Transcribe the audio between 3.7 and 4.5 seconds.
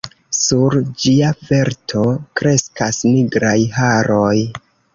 haroj.